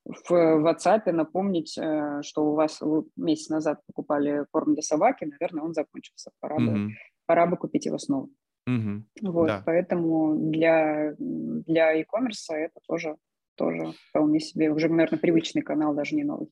[0.05, 5.63] в WhatsApp напомнить, э, что у вас вы месяц назад покупали корм для собаки, наверное,
[5.63, 6.31] он закончился.
[6.39, 6.87] Пора, mm-hmm.
[6.87, 6.93] бы,
[7.25, 8.29] пора бы купить его снова.
[8.69, 9.01] Mm-hmm.
[9.23, 9.63] Вот, да.
[9.65, 13.17] поэтому для, для e-commerce это тоже,
[13.55, 16.49] тоже вполне себе уже, наверное, привычный канал, даже не новый.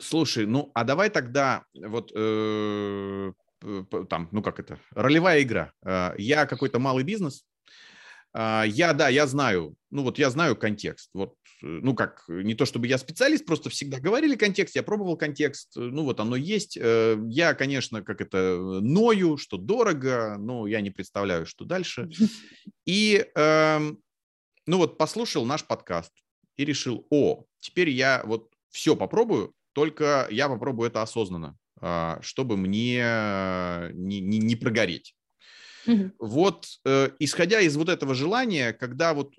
[0.00, 3.32] Слушай, ну а давай тогда вот э,
[4.08, 5.72] там, ну как это, ролевая игра.
[5.84, 7.44] Э, я какой-то малый бизнес,
[8.34, 11.10] а, я, да, я знаю, ну вот я знаю контекст.
[11.14, 15.16] Вот, э, ну как, не то чтобы я специалист, просто всегда говорили контекст, я пробовал
[15.16, 16.76] контекст, э, ну вот оно есть.
[16.76, 22.10] Э, я, конечно, как это, ною, что дорого, но я не представляю, что дальше.
[22.84, 23.98] И, эм,
[24.66, 26.12] ну вот послушал наш подкаст
[26.56, 32.56] и решил, о, теперь я вот все попробую, только я попробую это осознанно, а, чтобы
[32.56, 32.98] мне
[33.92, 35.14] не, не, не прогореть.
[35.86, 36.10] Угу.
[36.18, 39.34] Вот, э, исходя из вот этого желания, когда вот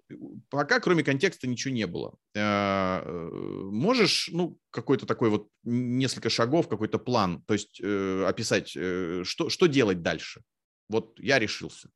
[0.50, 3.30] пока кроме контекста ничего не было, э, э,
[3.70, 9.50] можешь, ну, какой-то такой вот несколько шагов, какой-то план, то есть э, описать, э, что,
[9.50, 10.42] что делать дальше?
[10.88, 11.90] Вот я решился.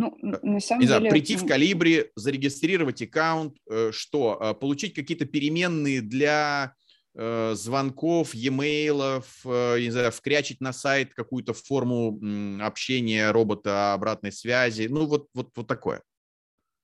[0.00, 0.98] Ну, э, на самом не деле...
[0.98, 6.74] Знаю, прийти в калибре, зарегистрировать аккаунт, э, что, получить какие-то переменные для
[7.16, 12.20] Э, звонков, e-mail, э, не знаю, вкрячить на сайт какую-то форму
[12.64, 16.02] общения робота, обратной связи, ну вот, вот, вот такое.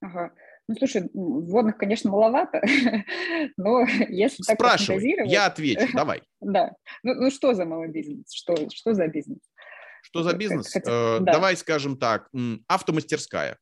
[0.00, 0.32] Ага.
[0.68, 2.60] Ну, слушай, вводных, конечно, маловато,
[3.56, 6.22] но если так Спрашивай, я отвечу, давай.
[6.40, 6.74] Да.
[7.02, 8.32] Ну, ну, что за малый бизнес?
[8.32, 9.38] Что, что за бизнес?
[10.06, 10.72] Что за бизнес?
[10.72, 11.32] Хотя, э, да.
[11.32, 12.28] Давай скажем так,
[12.68, 13.58] автомастерская.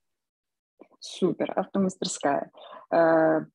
[1.00, 2.50] Супер, автомастерская.
[2.92, 3.46] Э,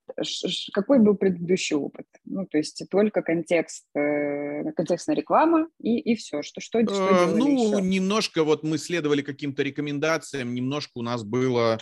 [0.74, 2.08] какой был предыдущий опыт?
[2.26, 6.42] Ну, то есть только контекст, э, контекстная реклама и, и все.
[6.42, 7.82] Что, что, что Ну, еще?
[7.82, 11.78] немножко вот мы следовали каким-то рекомендациям, немножко у нас было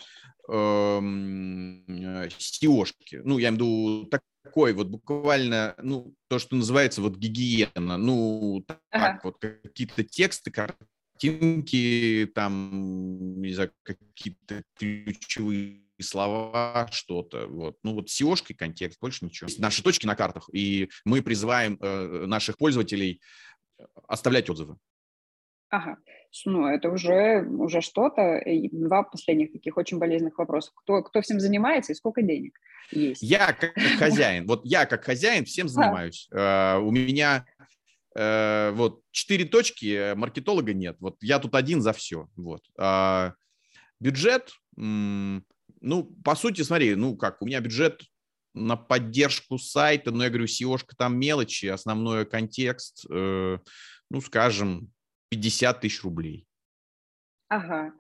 [0.50, 3.22] эм, SEO-шки.
[3.24, 4.10] Ну, я имею в виду
[4.44, 7.98] такой вот буквально, ну, то, что называется вот гигиена.
[7.98, 9.22] Ну, так ага.
[9.24, 10.97] вот какие-то тексты, картинки,
[12.34, 17.48] там, не знаю, какие-то ключевые слова, что-то.
[17.48, 17.78] Вот.
[17.84, 19.50] Ну вот seo контекст, больше ничего.
[19.58, 23.22] Наши точки на картах, и мы призываем э, наших пользователей
[23.78, 24.78] э, оставлять отзывы.
[25.70, 25.98] Ага,
[26.46, 28.38] ну это уже, уже что-то.
[28.38, 30.72] И два последних таких очень болезненных вопроса.
[30.76, 32.58] Кто, кто всем занимается и сколько денег
[32.92, 33.22] есть?
[33.22, 36.30] Я как, хозяин, вот я как хозяин всем занимаюсь.
[36.32, 37.46] Uh, у меня
[38.18, 40.98] uh, вот четыре точки, маркетолога нет.
[41.00, 42.28] Вот я тут один за все.
[42.36, 42.64] Вот.
[42.80, 43.34] Uh,
[44.00, 48.02] бюджет, ну, по сути, смотри, ну как, у меня бюджет
[48.54, 53.60] на поддержку сайта, но я говорю, seo там мелочи, основной контекст, э,
[54.10, 54.92] ну, скажем,
[55.30, 56.48] 50 тысяч рублей.
[57.50, 57.94] Ага.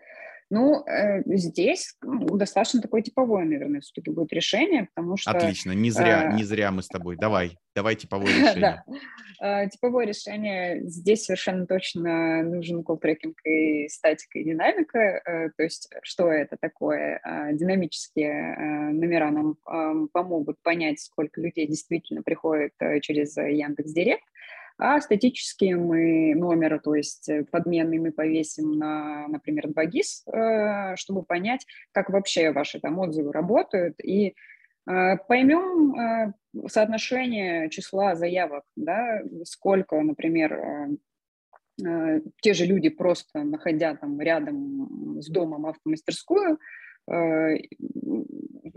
[0.49, 5.31] Ну, э, здесь ну, достаточно такое типовое, наверное, все-таки будет решение, потому что...
[5.31, 7.17] Отлично, не зря, э, не зря мы с тобой.
[7.17, 8.83] Давай, давай типовое решение.
[8.87, 9.63] Да.
[9.63, 14.99] Э, типовое решение, здесь совершенно точно нужен колл-трекинг и статика, и динамика.
[14.99, 17.19] Э, то есть что это такое?
[17.25, 24.23] Э, динамические номера нам э, помогут понять, сколько людей действительно приходит через Яндекс.Директ
[24.77, 31.23] а статические мы номер, то есть э, подменный мы повесим на, например, 2GIS, э, чтобы
[31.23, 34.35] понять, как вообще ваши там отзывы работают, и
[34.87, 36.33] э, поймем
[36.67, 40.97] соотношение числа заявок, да, сколько, например,
[42.41, 46.57] те же люди просто находя там рядом с домом автомастерскую,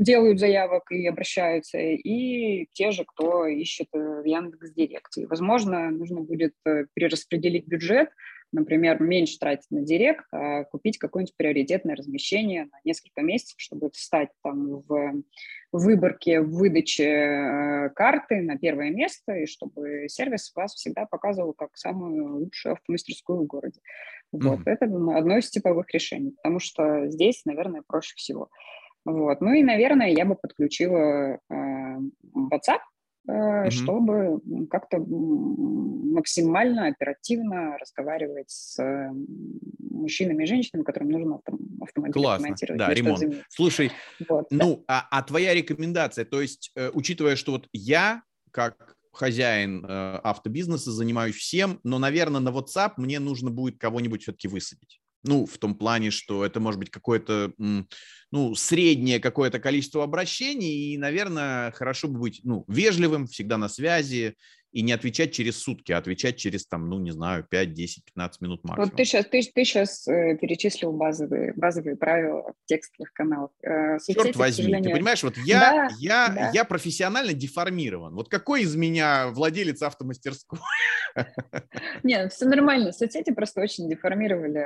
[0.01, 5.27] делают заявок и обращаются, и те же, кто ищет э, в Яндекс.Директе.
[5.27, 8.09] Возможно, нужно будет э, перераспределить бюджет,
[8.53, 14.31] например, меньше тратить на Директ, а купить какое-нибудь приоритетное размещение на несколько месяцев, чтобы встать
[14.43, 15.23] там в
[15.73, 21.71] выборке, в выдаче э, карты на первое место, и чтобы сервис вас всегда показывал как
[21.75, 23.81] самую лучшую автомастерскую в городе.
[24.33, 24.71] Вот, mm-hmm.
[24.71, 28.49] это одно из типовых решений, потому что здесь, наверное, проще всего.
[29.05, 29.41] Вот.
[29.41, 31.57] Ну и, наверное, я бы подключила э,
[32.35, 32.81] WhatsApp
[33.27, 33.71] угу.
[33.71, 38.79] чтобы как-то максимально оперативно разговаривать с
[39.79, 41.41] мужчинами и женщинами, которым нужно
[41.81, 42.13] автоматизировать.
[42.13, 43.23] Классно, да, ремонт.
[43.49, 43.93] Слушай,
[44.29, 45.07] вот, ну, да.
[45.11, 50.93] а, а твоя рекомендация, то есть, э, учитывая, что вот я, как хозяин э, автобизнеса,
[50.93, 55.00] занимаюсь всем, но, наверное, на WhatsApp мне нужно будет кого-нибудь все-таки высадить.
[55.23, 60.99] Ну, в том плане, что это может быть какое-то, ну, среднее какое-то количество обращений, и,
[60.99, 64.37] наверное, хорошо бы быть, ну, вежливым, всегда на связи,
[64.73, 68.41] и не отвечать через сутки, а отвечать через, там, ну, не знаю, 5, 10, 15
[68.41, 68.89] минут максимум.
[68.89, 73.51] Вот ты сейчас, ты, ты сейчас э, перечислил базовые, базовые правила текстовых каналах.
[73.63, 74.85] Э, Черт возьми, сожалению...
[74.85, 76.51] ты понимаешь, вот я, да, я, да.
[76.55, 78.15] я профессионально деформирован.
[78.15, 80.61] Вот какой из меня владелец автомастерской?
[82.05, 82.93] Нет, все нормально.
[82.93, 84.65] Соцсети просто очень деформировали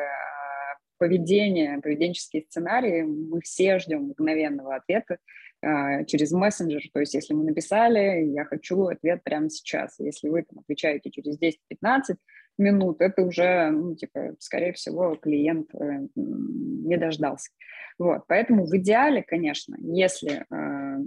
[0.99, 5.19] поведение, поведенческие сценарии, мы все ждем мгновенного ответа
[5.63, 6.83] э, через мессенджер.
[6.93, 9.99] То есть если мы написали, я хочу ответ прямо сейчас.
[9.99, 12.17] Если вы там, отвечаете через 10-15
[12.59, 17.51] минут, это уже, ну, типа, скорее всего, клиент э, не дождался.
[17.99, 20.99] Вот, поэтому в идеале, конечно, если, э,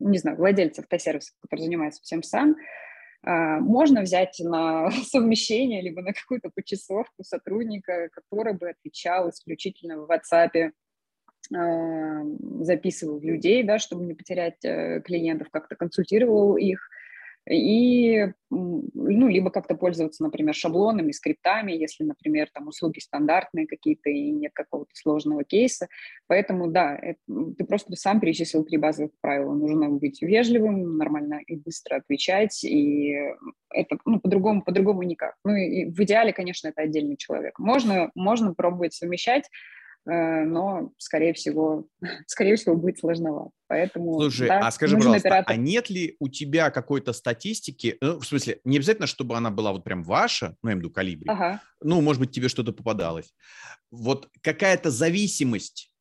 [0.00, 2.54] не знаю, владельцы автосервиса, который занимается всем сам, а,
[3.26, 10.72] можно взять на совмещение, либо на какую-то почасовку сотрудника, который бы отвечал исключительно в WhatsApp,
[11.54, 12.22] а,
[12.60, 16.88] записывал людей, да, чтобы не потерять э, клиентов, как-то консультировал их,
[17.50, 24.30] и, ну, либо как-то пользоваться, например, шаблонами, скриптами, если, например, там услуги стандартные какие-то и
[24.30, 25.88] нет какого-то сложного кейса.
[26.26, 27.18] Поэтому, да, это,
[27.58, 29.52] ты просто сам перечислил три базовых правила.
[29.52, 33.14] Нужно быть вежливым, нормально и быстро отвечать, и
[33.70, 35.34] это, ну, по-другому, по-другому никак.
[35.44, 37.58] Ну, и в идеале, конечно, это отдельный человек.
[37.58, 39.73] Можно, можно пробовать совмещать, Э,
[40.06, 41.86] но, скорее всего,
[42.26, 43.50] скорее всего, будет сложновато.
[43.66, 45.52] Поэтому, Слушай, да, а скажи, пожалуйста, оператор.
[45.52, 49.72] а нет ли у тебя какой-то статистики, ну, в смысле, не обязательно, чтобы она была
[49.72, 51.60] вот прям ваша, ну, я имею в виду калибри, ага.
[51.80, 53.34] ну, может быть, тебе что-то попадалось,
[53.90, 55.92] вот какая-то зависимость,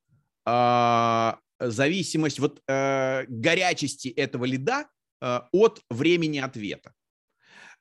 [0.46, 4.88] э, зависимость вот э, горячести этого лида
[5.22, 6.94] э, от времени ответа.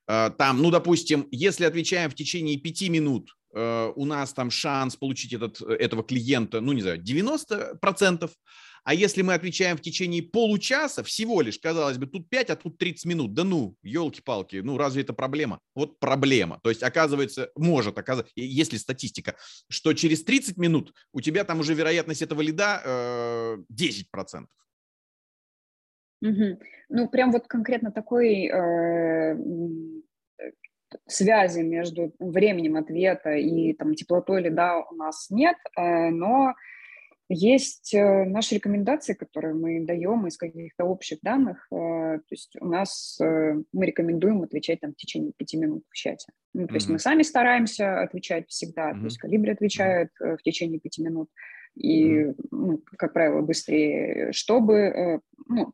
[0.08, 4.96] Э, там, ну, допустим, если отвечаем в течение пяти минут, Э, у нас там шанс
[4.96, 8.30] получить этот, э, этого клиента, ну, не знаю, 90%,
[8.84, 12.78] а если мы отвечаем в течение получаса, всего лишь, казалось бы, тут 5, а тут
[12.78, 15.60] 30 минут, да ну, елки-палки, ну, разве это проблема?
[15.74, 16.60] Вот проблема.
[16.62, 19.36] То есть, оказывается, может оказаться, если статистика,
[19.68, 24.46] что через 30 минут у тебя там уже вероятность этого лида э, 10%.
[26.22, 26.58] Угу.
[26.88, 29.36] Ну, прям вот конкретно такой э,
[31.07, 36.55] связи между временем ответа и там, теплотой льда у нас нет, э, но
[37.28, 41.66] есть э, наши рекомендации, которые мы даем из каких-то общих данных.
[41.70, 46.33] Э, то есть у нас мы рекомендуем отвечать там, в течение пяти минут в чате.
[46.55, 46.74] Ну, то mm-hmm.
[46.74, 48.90] есть мы сами стараемся отвечать всегда.
[48.90, 48.98] Mm-hmm.
[48.98, 50.37] То есть Калибри отвечает mm-hmm.
[50.37, 51.31] в течение пяти минут.
[51.74, 55.72] И, ну, как правило, быстрее, чтобы ну,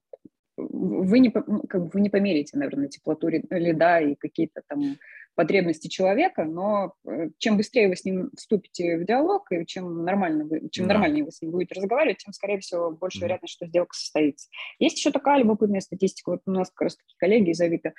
[0.58, 4.96] вы не, как бы вы не померите, наверное, теплоту льда и какие-то там
[5.38, 10.44] потребности человека, но э, чем быстрее вы с ним вступите в диалог, и чем, нормально
[10.44, 10.94] вы, чем да.
[10.94, 13.22] нормальнее вы с ним будете разговаривать, тем, скорее всего, больше mm.
[13.22, 14.48] вероятность, что сделка состоится.
[14.80, 16.30] Есть еще такая любопытная статистика.
[16.30, 17.92] Вот у нас как раз таки коллеги из Авито,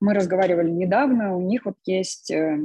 [0.00, 2.58] мы разговаривали недавно, у них вот есть э,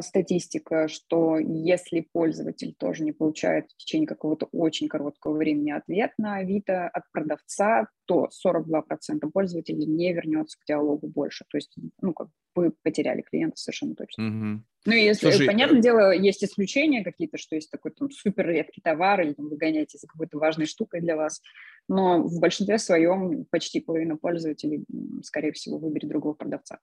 [0.00, 6.36] статистика, что если пользователь тоже не получает в течение какого-то очень короткого времени ответ на
[6.36, 11.44] Авито от продавца, то 42% пользователей не вернется к диалогу больше.
[11.48, 14.26] То есть, ну, как вы потеряли клиента совершенно точно.
[14.26, 14.62] Угу.
[14.86, 15.82] Ну, если, Слушай, понятное э...
[15.82, 19.98] дело, есть исключения какие-то, что есть такой там супер редкий товар, или там вы гоняете
[19.98, 21.40] за какой-то важной штукой для вас,
[21.88, 24.84] но в большинстве своем почти половина пользователей,
[25.22, 26.78] скорее всего, выберет другого продавца.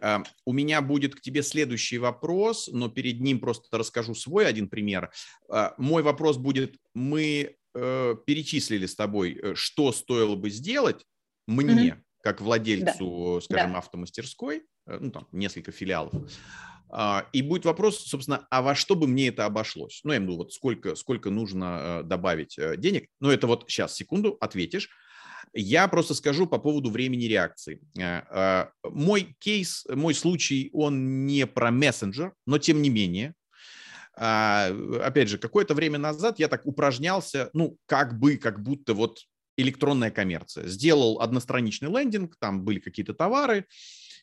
[0.00, 4.68] Э, у меня будет к тебе следующий вопрос, но перед ним просто расскажу свой один
[4.68, 5.10] пример.
[5.48, 11.04] Э, мой вопрос будет, мы э, перечислили с тобой, что стоило бы сделать
[11.46, 12.02] мне, mm-hmm.
[12.22, 13.40] как владельцу, да.
[13.40, 13.78] скажем, да.
[13.78, 16.12] автомастерской, ну там несколько филиалов,
[16.90, 20.00] а, и будет вопрос, собственно, а во что бы мне это обошлось?
[20.04, 23.08] Ну, я имею в виду, вот сколько, сколько нужно добавить денег.
[23.20, 24.90] Ну, это вот сейчас, секунду, ответишь.
[25.54, 27.80] Я просто скажу по поводу времени реакции.
[27.96, 33.34] Э, э, мой кейс, мой случай, он не про мессенджер, но тем не менее,
[34.16, 34.68] а,
[35.02, 39.20] опять же, какое-то время назад я так упражнялся, ну, как бы, как будто вот
[39.56, 40.66] электронная коммерция.
[40.66, 43.66] Сделал одностраничный лендинг, там были какие-то товары,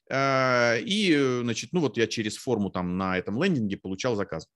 [0.10, 4.48] э, и, значит, ну вот я через форму там на этом лендинге получал заказ.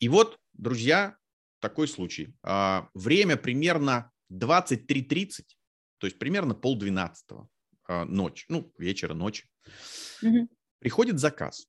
[0.00, 1.16] И вот, друзья,
[1.60, 2.34] такой случай.
[2.42, 5.44] А, время примерно 23.30
[6.04, 7.48] то есть примерно полдвенадцатого.
[7.88, 9.48] а, ночь, ну, вечера, ночи.
[10.22, 10.50] Угу.
[10.78, 11.66] Приходит заказ.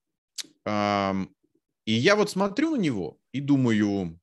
[0.65, 4.19] И я вот смотрю на него и думаю,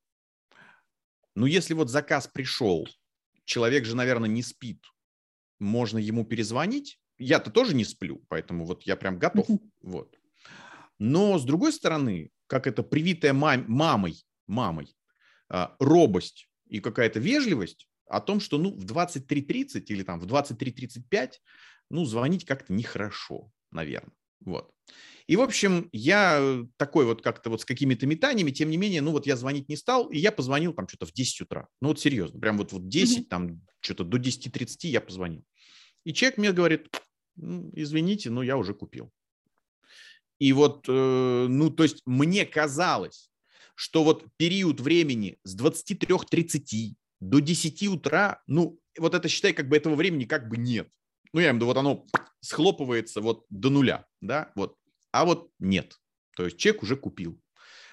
[1.33, 2.87] ну, если вот заказ пришел,
[3.45, 4.83] человек же, наверное, не спит,
[5.57, 6.99] можно ему перезвонить.
[7.17, 9.47] Я-то тоже не сплю, поэтому вот я прям готов.
[9.81, 10.15] Вот.
[10.99, 14.95] Но с другой стороны, как это привитая мам, мамой, мамой,
[15.49, 21.31] а, робость и какая-то вежливость о том, что ну в 23.30 или там в 23.35
[21.89, 24.13] ну звонить как-то нехорошо, наверное.
[24.41, 24.71] Вот.
[25.27, 29.11] И, в общем, я такой вот как-то вот с какими-то метаниями, тем не менее, ну
[29.11, 31.67] вот я звонить не стал, и я позвонил там что-то в 10 утра.
[31.81, 33.27] Ну вот серьезно, прям вот, вот 10, mm-hmm.
[33.29, 35.43] там что-то до 10.30 я позвонил.
[36.03, 36.89] И человек мне говорит,
[37.37, 39.11] ну, извините, но я уже купил.
[40.39, 43.29] И вот, э, ну, то есть мне казалось,
[43.75, 46.95] что вот период времени с 23.30
[47.29, 50.89] до 10 утра, ну, вот это, считай, как бы этого времени как бы нет.
[51.31, 52.05] Ну, я имею в виду, вот оно
[52.41, 54.77] схлопывается вот до нуля, да, вот.
[55.11, 55.97] А вот нет.
[56.35, 57.39] То есть человек уже купил.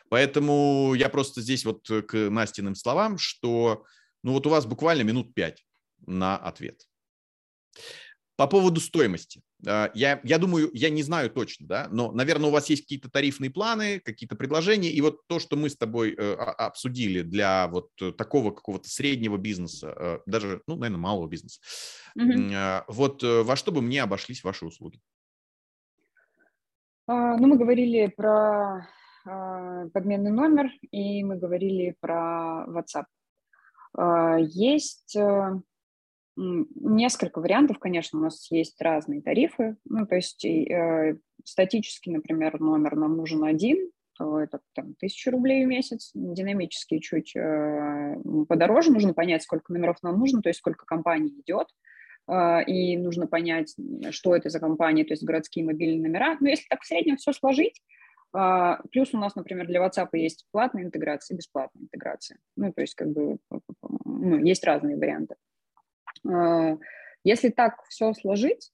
[0.08, 3.84] Поэтому я просто здесь вот к Настиным словам, что
[4.22, 5.64] ну вот у вас буквально минут пять
[6.06, 6.86] на ответ.
[8.36, 9.42] По поводу стоимости.
[9.66, 13.10] А, я, я думаю, я не знаю точно, да, но, наверное, у вас есть какие-то
[13.10, 17.90] тарифные планы, какие-то предложения, и вот то, что мы с тобой э, обсудили для вот
[18.16, 21.60] такого какого-то среднего бизнеса, э, даже, ну, наверное, малого бизнеса,
[22.18, 22.84] mm-hmm.
[22.88, 25.00] вот э, во что бы мне обошлись ваши услуги?
[27.06, 28.88] А, ну, мы говорили про
[29.24, 33.04] подменный номер, и мы говорили про WhatsApp.
[34.48, 35.14] Есть
[36.42, 39.76] Несколько вариантов, конечно, у нас есть разные тарифы.
[39.84, 45.66] Ну, то есть э, статический, например, номер нам нужен один, то это там, тысяча рублей
[45.66, 46.12] в месяц.
[46.14, 48.16] Динамический чуть э,
[48.48, 51.68] подороже, нужно понять, сколько номеров нам нужно, то есть сколько компаний идет.
[52.26, 53.76] Э, и нужно понять,
[54.10, 56.38] что это за компании, то есть городские мобильные номера.
[56.40, 57.82] Но если так в среднем все сложить,
[58.34, 62.38] э, Плюс у нас, например, для WhatsApp есть платная интеграция и бесплатная интеграция.
[62.56, 63.36] Ну, то есть как бы
[64.06, 65.34] ну, есть разные варианты.
[67.24, 68.72] Если так все сложить,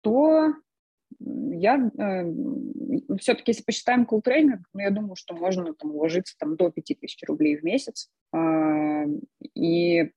[0.00, 0.54] то
[1.20, 6.70] я э, все-таки, если посчитаем training, ну, я думаю, что можно там вложиться там, до
[6.70, 8.10] 5000 рублей в месяц.
[8.34, 9.06] Э,
[9.54, 10.10] и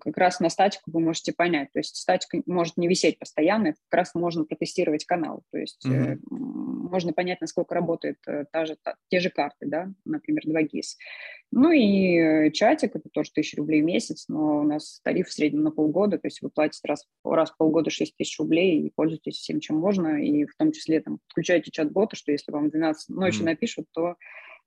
[0.00, 1.70] как раз на статику вы можете понять.
[1.72, 5.42] То есть статика может не висеть постоянно, как раз можно протестировать канал.
[5.52, 6.18] То есть mm-hmm.
[6.30, 10.96] можно понять, насколько работает та же, та, те же карты, да, например, 2GIS.
[11.52, 15.64] Ну и чатик, это тоже 1000 рублей в месяц, но у нас тариф в среднем
[15.64, 19.36] на полгода, то есть вы платите раз, раз в полгода 6 тысяч рублей и пользуетесь
[19.36, 23.40] всем, чем можно, и в том числе там включаете чат-бота, что если вам 12 ночи
[23.40, 23.44] mm-hmm.
[23.44, 24.16] напишут, то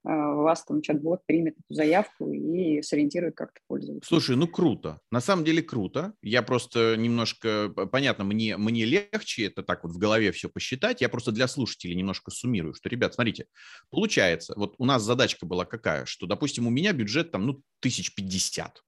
[0.05, 4.07] а, вас там чат-бот примет эту заявку и сориентирует, как-то пользоваться.
[4.07, 4.99] Слушай, ну круто.
[5.11, 6.13] На самом деле круто.
[6.21, 11.01] Я просто немножко, понятно, мне, мне легче это так вот в голове все посчитать.
[11.01, 13.45] Я просто для слушателей немножко суммирую, что, ребят, смотрите,
[13.89, 18.13] получается, вот у нас задачка была какая, что, допустим, у меня бюджет там, ну, тысяч
[18.13, 18.84] пятьдесят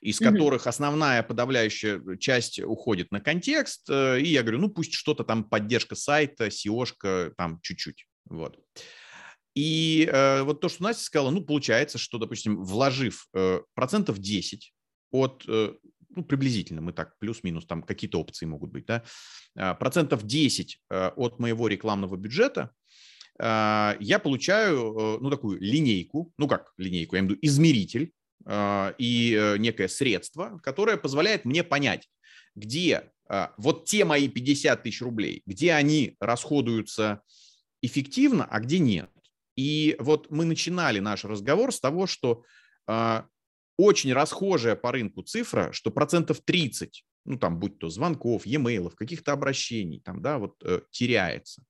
[0.00, 5.24] из которых основная подавляющая часть уходит на контекст, э, и я говорю, ну пусть что-то
[5.24, 8.58] там поддержка сайта, SEO-шка там чуть-чуть, вот.
[9.54, 14.72] И э, вот то, что Настя сказала, ну, получается, что, допустим, вложив э, процентов 10
[15.10, 15.74] от, э,
[16.10, 19.02] ну, приблизительно, мы так, плюс-минус, там какие-то опции могут быть, да,
[19.56, 22.70] э, процентов 10 э, от моего рекламного бюджета,
[23.40, 28.12] э, я получаю, э, ну, такую линейку, ну, как линейку, я имею в виду измеритель
[28.48, 32.08] и э, некое средство, которое позволяет мне понять,
[32.54, 37.22] где э, вот те мои 50 тысяч рублей, где они расходуются
[37.82, 39.10] эффективно, а где нет.
[39.56, 42.44] И вот мы начинали наш разговор с того, что
[42.86, 43.22] э,
[43.76, 49.32] очень расхожая по рынку цифра, что процентов 30, ну там будь то звонков, e-mail, каких-то
[49.32, 51.62] обращений, там, да, вот э, теряется.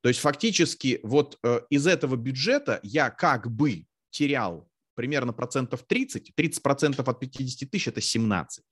[0.00, 6.32] То есть фактически вот э, из этого бюджета я как бы терял примерно процентов 30,
[6.34, 8.64] 30 процентов от 50 тысяч– это 17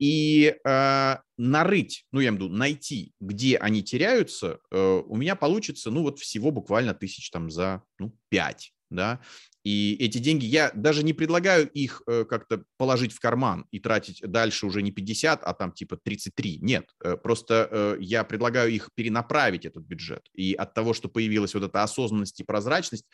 [0.00, 5.36] и э, нарыть, ну, я имею в виду найти, где они теряются, э, у меня
[5.36, 9.20] получится, ну, вот всего буквально тысяч там за, ну, 5, да,
[9.62, 14.22] и эти деньги, я даже не предлагаю их э, как-то положить в карман и тратить
[14.22, 16.60] дальше уже не 50, а там типа 33.
[16.62, 20.26] Нет, э, просто э, я предлагаю их перенаправить, этот бюджет.
[20.32, 23.06] И от того, что появилась вот эта осознанность и прозрачность,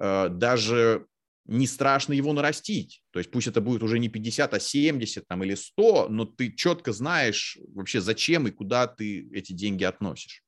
[0.00, 1.06] э, даже
[1.46, 3.02] не страшно его нарастить.
[3.10, 6.52] То есть пусть это будет уже не 50, а 70 там, или 100, но ты
[6.52, 10.42] четко знаешь вообще зачем и куда ты эти деньги относишь.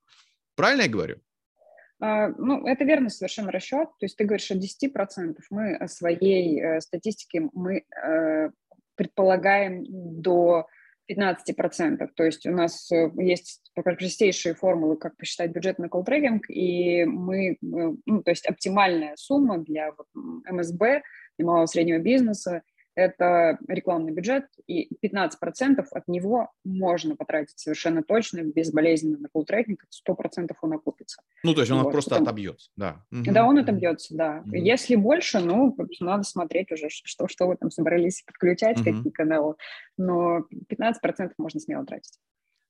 [0.54, 1.16] Правильно я говорю?
[2.00, 3.88] А, ну, это верно совершенно расчет.
[3.98, 5.36] То есть ты говоришь о 10%.
[5.50, 8.50] Мы о своей э, статистике мы э,
[8.94, 9.84] предполагаем
[10.20, 10.66] до
[11.10, 12.08] 15%.
[12.14, 17.52] То есть у нас э, есть простейшие формулы, как посчитать бюджет на колл-трекинг, и мы,
[17.52, 21.02] э, ну, то есть оптимальная сумма для МСБ,
[21.38, 22.62] и малого среднего бизнеса–
[22.96, 29.76] это рекламный бюджет, и 15% от него можно потратить совершенно точно, безболезненно на колл-трекинг,
[30.08, 31.22] 100% он окупится.
[31.44, 32.24] Ну, то есть он вот, просто потом...
[32.24, 33.04] отобьется, да.
[33.10, 34.42] Да, он отобьется, да.
[34.46, 34.56] Угу.
[34.56, 38.84] Если больше, ну, надо смотреть уже, что, что вы там собрались подключать, угу.
[38.84, 39.54] какие каналы,
[39.98, 42.18] но 15% можно смело тратить.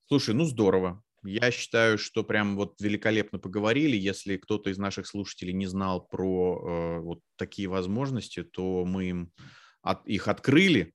[0.09, 1.03] Слушай, ну здорово.
[1.22, 3.97] Я считаю, что прям вот великолепно поговорили.
[3.97, 9.33] Если кто-то из наших слушателей не знал про э, вот такие возможности, то мы им
[9.87, 10.95] от, их открыли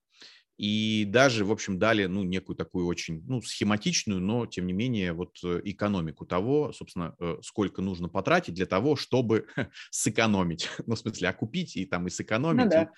[0.61, 5.11] и даже, в общем, дали, ну, некую такую очень, ну, схематичную, но, тем не менее,
[5.11, 9.47] вот э, экономику того, собственно, э, сколько нужно потратить для того, чтобы
[9.89, 12.91] сэкономить, ну, в смысле, окупить и там и сэкономить, ну, да.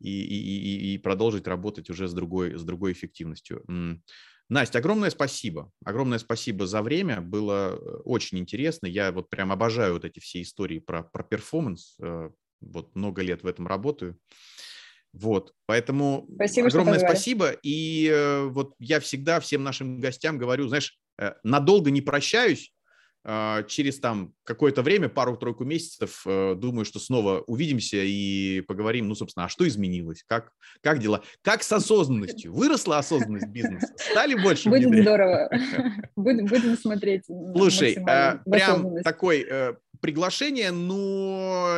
[0.00, 3.64] и, и, и, и продолжить работать уже с другой, с другой эффективностью.
[4.50, 5.72] Настя, огромное спасибо.
[5.86, 7.22] Огромное спасибо за время.
[7.22, 8.86] Было э, очень интересно.
[8.86, 11.96] Я вот прям обожаю вот эти все истории про, про перформанс.
[12.60, 14.18] Вот много лет в этом работаю.
[15.12, 17.50] Вот, поэтому спасибо, огромное спасибо.
[17.62, 22.72] И э, вот я всегда всем нашим гостям говорю, знаешь, э, надолго не прощаюсь,
[23.24, 29.14] э, через там какое-то время, пару-тройку месяцев, э, думаю, что снова увидимся и поговорим, ну,
[29.14, 30.52] собственно, а что изменилось, как,
[30.82, 35.04] как дела, как с осознанностью, выросла осознанность бизнеса, стали больше Будет внедрять?
[35.04, 35.50] здорово,
[36.16, 37.24] будем смотреть.
[37.24, 41.76] Слушай, э, прям такой э, приглашение, но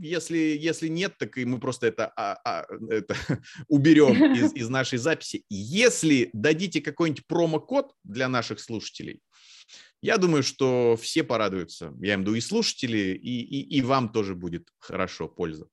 [0.00, 3.14] если, если нет, так и мы просто это, а, а, это
[3.68, 5.44] уберем из, из нашей записи.
[5.48, 9.20] Если дадите какой-нибудь промокод для наших слушателей,
[10.02, 11.86] я думаю, что все порадуются.
[12.00, 15.68] Я имею в виду и слушатели, и, и, и вам тоже будет хорошо польза.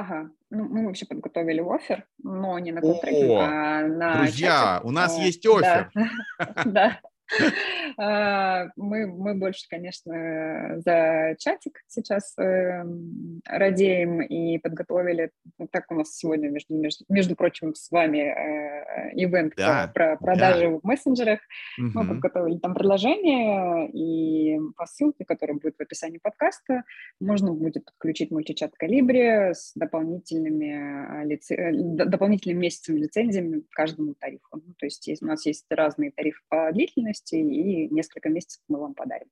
[0.00, 4.86] Ага, ну, мы вообще подготовили офер, но не на контракт, а на Друзья, чате.
[4.86, 5.90] у нас а, есть офер.
[6.64, 7.00] Да,
[8.76, 16.16] мы, мы больше, конечно, за чатик сейчас эм, радеем и подготовили, ну, так у нас
[16.16, 20.78] сегодня, между, между, между прочим, с вами э, ивент да, про продажи да.
[20.78, 21.40] в мессенджерах.
[21.78, 21.90] Угу.
[21.94, 26.84] Мы подготовили там предложение и по ссылке, которая будет в описании подкаста,
[27.20, 31.54] можно будет подключить мультичат Калибри с дополнительными, э, лице...
[31.54, 34.48] Э, дополнительным месяцем лицензиями каждому тарифу.
[34.52, 38.62] Ну, то есть, есть у нас есть разные тарифы по длительности, длительности, и несколько месяцев
[38.68, 39.28] мы вам подарим.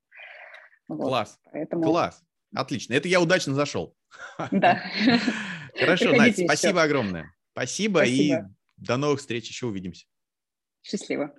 [0.89, 1.09] Вот.
[1.09, 1.83] Класс, Поэтому...
[1.83, 2.23] класс.
[2.55, 3.95] Отлично, это я удачно зашел.
[4.51, 4.83] Да.
[5.79, 7.35] Хорошо, Настя, спасибо огромное.
[7.53, 8.43] Спасибо, спасибо и
[8.79, 10.07] до новых встреч, еще увидимся.
[10.83, 11.35] Счастливо.